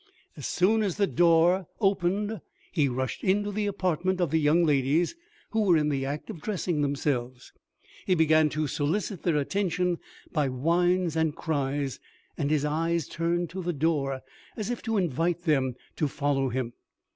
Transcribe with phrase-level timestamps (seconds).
[0.35, 4.63] As soon as the door was opened he rushed into the apartment of the young
[4.65, 5.13] ladies,
[5.51, 7.53] who were in the act of dressing themselves.
[8.07, 9.99] He began to solicit their attention
[10.31, 11.99] by whines and cries,
[12.35, 14.21] and his eyes turned to the door,
[14.57, 16.73] as if to invite them to follow him.